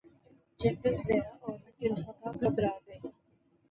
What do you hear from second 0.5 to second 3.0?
General Zia اور ان کے رفقاء گھبرا گئے۔